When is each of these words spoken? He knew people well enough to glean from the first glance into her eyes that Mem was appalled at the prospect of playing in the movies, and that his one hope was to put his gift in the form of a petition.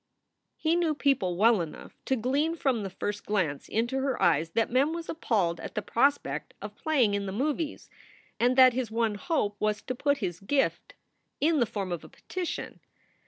He 0.57 0.75
knew 0.75 0.95
people 0.95 1.37
well 1.37 1.61
enough 1.61 1.95
to 2.05 2.15
glean 2.15 2.55
from 2.55 2.81
the 2.81 2.89
first 2.89 3.23
glance 3.23 3.69
into 3.69 3.99
her 3.99 4.19
eyes 4.19 4.49
that 4.53 4.71
Mem 4.71 4.93
was 4.93 5.09
appalled 5.09 5.59
at 5.59 5.75
the 5.75 5.83
prospect 5.83 6.55
of 6.59 6.75
playing 6.75 7.13
in 7.13 7.27
the 7.27 7.31
movies, 7.31 7.87
and 8.39 8.55
that 8.57 8.73
his 8.73 8.89
one 8.89 9.13
hope 9.13 9.57
was 9.59 9.79
to 9.83 9.93
put 9.93 10.17
his 10.17 10.39
gift 10.39 10.95
in 11.39 11.59
the 11.59 11.67
form 11.67 11.91
of 11.91 12.03
a 12.03 12.09
petition. 12.09 12.79